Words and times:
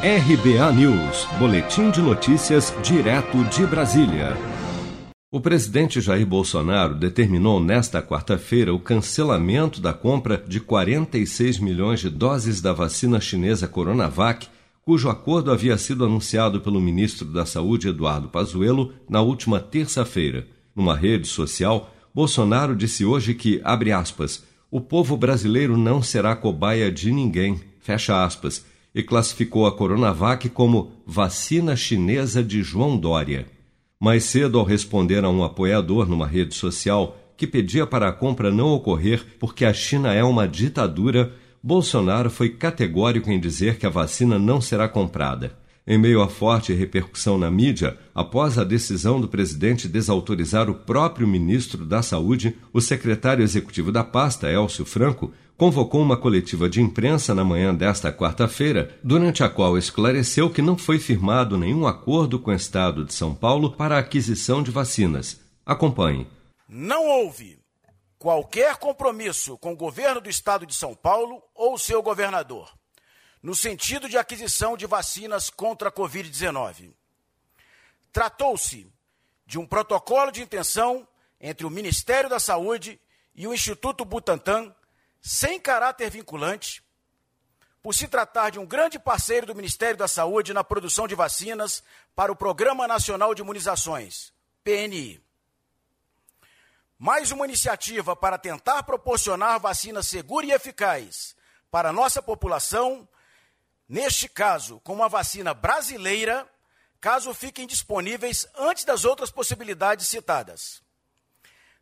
RBA 0.00 0.72
News, 0.74 1.26
Boletim 1.40 1.90
de 1.90 2.00
Notícias, 2.00 2.72
direto 2.84 3.42
de 3.46 3.66
Brasília. 3.66 4.36
O 5.28 5.40
presidente 5.40 6.00
Jair 6.00 6.24
Bolsonaro 6.24 6.94
determinou 6.94 7.58
nesta 7.58 8.00
quarta-feira 8.00 8.72
o 8.72 8.78
cancelamento 8.78 9.80
da 9.80 9.92
compra 9.92 10.40
de 10.46 10.60
46 10.60 11.58
milhões 11.58 11.98
de 11.98 12.10
doses 12.10 12.60
da 12.60 12.72
vacina 12.72 13.20
chinesa 13.20 13.66
Coronavac, 13.66 14.46
cujo 14.82 15.08
acordo 15.08 15.50
havia 15.50 15.76
sido 15.76 16.04
anunciado 16.04 16.60
pelo 16.60 16.80
ministro 16.80 17.26
da 17.26 17.44
Saúde 17.44 17.88
Eduardo 17.88 18.28
Pazuello 18.28 18.92
na 19.10 19.20
última 19.20 19.58
terça-feira. 19.58 20.46
Numa 20.76 20.94
rede 20.94 21.26
social, 21.26 21.92
Bolsonaro 22.14 22.76
disse 22.76 23.04
hoje 23.04 23.34
que, 23.34 23.60
abre 23.64 23.90
aspas, 23.90 24.44
o 24.70 24.80
povo 24.80 25.16
brasileiro 25.16 25.76
não 25.76 26.00
será 26.00 26.36
cobaia 26.36 26.88
de 26.88 27.10
ninguém, 27.10 27.60
fecha 27.80 28.24
aspas 28.24 28.64
e 28.98 29.02
classificou 29.04 29.64
a 29.64 29.70
Coronavac 29.70 30.48
como 30.48 30.90
vacina 31.06 31.76
chinesa 31.76 32.42
de 32.42 32.64
João 32.64 32.98
Dória. 32.98 33.46
Mais 34.00 34.24
cedo, 34.24 34.58
ao 34.58 34.64
responder 34.64 35.24
a 35.24 35.30
um 35.30 35.44
apoiador 35.44 36.08
numa 36.08 36.26
rede 36.26 36.56
social 36.56 37.16
que 37.36 37.46
pedia 37.46 37.86
para 37.86 38.08
a 38.08 38.12
compra 38.12 38.50
não 38.50 38.70
ocorrer 38.70 39.24
porque 39.38 39.64
a 39.64 39.72
China 39.72 40.12
é 40.12 40.24
uma 40.24 40.48
ditadura, 40.48 41.32
Bolsonaro 41.62 42.28
foi 42.28 42.48
categórico 42.48 43.30
em 43.30 43.38
dizer 43.38 43.78
que 43.78 43.86
a 43.86 43.88
vacina 43.88 44.36
não 44.36 44.60
será 44.60 44.88
comprada. 44.88 45.56
Em 45.90 45.96
meio 45.96 46.20
à 46.20 46.28
forte 46.28 46.74
repercussão 46.74 47.38
na 47.38 47.50
mídia, 47.50 47.96
após 48.14 48.58
a 48.58 48.62
decisão 48.62 49.18
do 49.18 49.26
presidente 49.26 49.88
desautorizar 49.88 50.68
o 50.68 50.74
próprio 50.74 51.26
ministro 51.26 51.86
da 51.86 52.02
Saúde, 52.02 52.54
o 52.74 52.80
secretário 52.82 53.42
executivo 53.42 53.90
da 53.90 54.04
pasta, 54.04 54.52
Elcio 54.52 54.84
Franco, 54.84 55.32
convocou 55.56 56.02
uma 56.02 56.14
coletiva 56.14 56.68
de 56.68 56.82
imprensa 56.82 57.34
na 57.34 57.42
manhã 57.42 57.74
desta 57.74 58.12
quarta-feira, 58.12 58.98
durante 59.02 59.42
a 59.42 59.48
qual 59.48 59.78
esclareceu 59.78 60.50
que 60.50 60.60
não 60.60 60.76
foi 60.76 60.98
firmado 60.98 61.56
nenhum 61.56 61.86
acordo 61.86 62.38
com 62.38 62.50
o 62.50 62.54
Estado 62.54 63.02
de 63.02 63.14
São 63.14 63.34
Paulo 63.34 63.72
para 63.72 63.96
a 63.96 64.00
aquisição 64.00 64.62
de 64.62 64.70
vacinas. 64.70 65.40
Acompanhe. 65.64 66.26
Não 66.68 67.02
houve 67.06 67.56
qualquer 68.18 68.76
compromisso 68.76 69.56
com 69.56 69.72
o 69.72 69.76
governo 69.76 70.20
do 70.20 70.28
Estado 70.28 70.66
de 70.66 70.74
São 70.74 70.94
Paulo 70.94 71.40
ou 71.54 71.78
seu 71.78 72.02
governador 72.02 72.68
no 73.42 73.54
sentido 73.54 74.08
de 74.08 74.18
aquisição 74.18 74.76
de 74.76 74.86
vacinas 74.86 75.50
contra 75.50 75.88
a 75.88 75.92
Covid-19. 75.92 76.92
Tratou-se 78.12 78.92
de 79.46 79.58
um 79.58 79.66
protocolo 79.66 80.30
de 80.30 80.42
intenção 80.42 81.06
entre 81.40 81.66
o 81.66 81.70
Ministério 81.70 82.28
da 82.28 82.40
Saúde 82.40 83.00
e 83.34 83.46
o 83.46 83.54
Instituto 83.54 84.04
Butantan, 84.04 84.74
sem 85.20 85.60
caráter 85.60 86.10
vinculante, 86.10 86.82
por 87.82 87.94
se 87.94 88.08
tratar 88.08 88.50
de 88.50 88.58
um 88.58 88.66
grande 88.66 88.98
parceiro 88.98 89.46
do 89.46 89.54
Ministério 89.54 89.96
da 89.96 90.08
Saúde 90.08 90.52
na 90.52 90.64
produção 90.64 91.06
de 91.06 91.14
vacinas 91.14 91.82
para 92.14 92.32
o 92.32 92.36
Programa 92.36 92.88
Nacional 92.88 93.34
de 93.34 93.42
Imunizações, 93.42 94.32
PNI. 94.64 95.22
Mais 96.98 97.30
uma 97.30 97.44
iniciativa 97.44 98.16
para 98.16 98.36
tentar 98.36 98.82
proporcionar 98.82 99.60
vacina 99.60 100.02
segura 100.02 100.46
e 100.46 100.50
eficaz 100.50 101.36
para 101.70 101.90
a 101.90 101.92
nossa 101.92 102.20
população 102.20 103.08
neste 103.88 104.28
caso, 104.28 104.80
com 104.80 104.92
uma 104.92 105.08
vacina 105.08 105.54
brasileira, 105.54 106.48
caso 107.00 107.32
fiquem 107.32 107.66
disponíveis 107.66 108.46
antes 108.54 108.84
das 108.84 109.04
outras 109.04 109.30
possibilidades 109.30 110.06
citadas. 110.08 110.82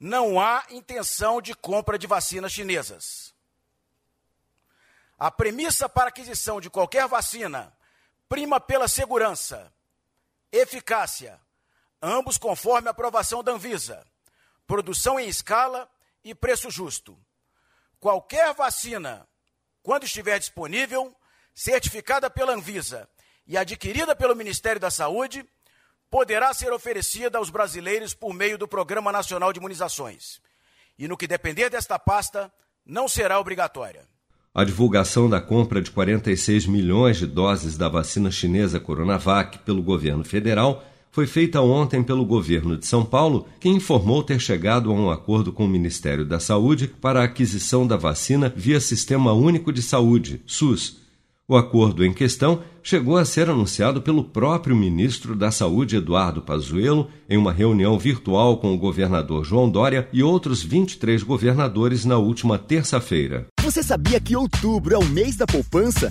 Não 0.00 0.40
há 0.40 0.64
intenção 0.70 1.40
de 1.40 1.54
compra 1.54 1.98
de 1.98 2.06
vacinas 2.06 2.52
chinesas. 2.52 3.32
A 5.18 5.30
premissa 5.30 5.88
para 5.88 6.08
aquisição 6.08 6.60
de 6.60 6.68
qualquer 6.68 7.06
vacina 7.06 7.72
prima 8.28 8.58
pela 8.58 8.88
segurança, 8.88 9.72
eficácia, 10.50 11.38
ambos 12.00 12.38
conforme 12.38 12.88
a 12.88 12.90
aprovação 12.90 13.44
da 13.44 13.52
Anvisa, 13.52 14.04
produção 14.66 15.20
em 15.20 15.28
escala 15.28 15.88
e 16.24 16.34
preço 16.34 16.70
justo. 16.70 17.16
Qualquer 18.00 18.54
vacina, 18.54 19.28
quando 19.82 20.04
estiver 20.04 20.38
disponível, 20.38 21.14
certificada 21.54 22.30
pela 22.30 22.54
Anvisa 22.54 23.08
e 23.46 23.56
adquirida 23.56 24.14
pelo 24.14 24.36
Ministério 24.36 24.80
da 24.80 24.90
Saúde, 24.90 25.44
poderá 26.10 26.52
ser 26.52 26.72
oferecida 26.72 27.38
aos 27.38 27.50
brasileiros 27.50 28.14
por 28.14 28.34
meio 28.34 28.58
do 28.58 28.68
Programa 28.68 29.10
Nacional 29.10 29.52
de 29.52 29.58
Imunizações. 29.58 30.40
E 30.98 31.08
no 31.08 31.16
que 31.16 31.26
depender 31.26 31.70
desta 31.70 31.98
pasta, 31.98 32.52
não 32.84 33.08
será 33.08 33.40
obrigatória. 33.40 34.06
A 34.54 34.64
divulgação 34.64 35.30
da 35.30 35.40
compra 35.40 35.80
de 35.80 35.90
46 35.90 36.66
milhões 36.66 37.16
de 37.16 37.26
doses 37.26 37.78
da 37.78 37.88
vacina 37.88 38.30
chinesa 38.30 38.78
Coronavac 38.78 39.58
pelo 39.60 39.82
governo 39.82 40.22
federal 40.22 40.84
foi 41.10 41.26
feita 41.26 41.60
ontem 41.60 42.02
pelo 42.02 42.24
governo 42.24 42.76
de 42.76 42.86
São 42.86 43.04
Paulo, 43.04 43.46
que 43.60 43.68
informou 43.68 44.22
ter 44.22 44.40
chegado 44.40 44.90
a 44.90 44.94
um 44.94 45.10
acordo 45.10 45.52
com 45.52 45.64
o 45.64 45.68
Ministério 45.68 46.24
da 46.24 46.38
Saúde 46.40 46.88
para 46.88 47.20
a 47.20 47.24
aquisição 47.24 47.86
da 47.86 47.96
vacina 47.96 48.52
via 48.54 48.80
Sistema 48.80 49.32
Único 49.32 49.72
de 49.72 49.82
Saúde, 49.82 50.42
SUS, 50.46 51.01
o 51.52 51.56
acordo 51.56 52.02
em 52.02 52.14
questão 52.14 52.60
chegou 52.82 53.18
a 53.18 53.24
ser 53.26 53.50
anunciado 53.50 54.00
pelo 54.00 54.24
próprio 54.24 54.74
ministro 54.74 55.36
da 55.36 55.50
Saúde, 55.50 55.96
Eduardo 55.96 56.40
Pazuello, 56.40 57.08
em 57.28 57.36
uma 57.36 57.52
reunião 57.52 57.98
virtual 57.98 58.56
com 58.56 58.74
o 58.74 58.78
governador 58.78 59.44
João 59.44 59.68
Dória 59.68 60.08
e 60.12 60.22
outros 60.22 60.62
23 60.62 61.22
governadores 61.22 62.06
na 62.06 62.16
última 62.16 62.58
terça-feira. 62.58 63.46
Você 63.60 63.82
sabia 63.82 64.18
que 64.18 64.34
outubro 64.34 64.94
é 64.94 64.98
o 64.98 65.04
mês 65.04 65.36
da 65.36 65.46
poupança? 65.46 66.10